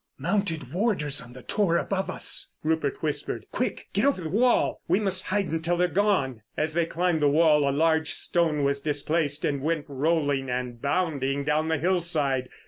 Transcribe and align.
"Mounted 0.17 0.73
warders 0.73 1.21
on 1.21 1.33
the 1.33 1.43
tor 1.43 1.77
above 1.77 2.09
us," 2.09 2.53
Rupert 2.63 3.03
whispered. 3.03 3.45
"Quick, 3.51 3.87
get 3.93 4.03
over 4.03 4.23
the 4.23 4.29
wall! 4.29 4.81
We 4.87 4.99
must 4.99 5.25
hide 5.27 5.49
until 5.49 5.77
they're 5.77 5.87
gone." 5.87 6.41
As 6.57 6.73
they 6.73 6.87
climbed 6.87 7.21
the 7.21 7.29
wall 7.29 7.69
a 7.69 7.69
large 7.69 8.13
stone 8.15 8.63
was 8.63 8.81
displaced 8.81 9.45
and 9.45 9.61
went 9.61 9.85
rolling 9.87 10.49
and 10.49 10.81
bounding 10.81 11.43
down 11.43 11.67
the 11.67 11.77
hill 11.77 11.99
side. 11.99 12.49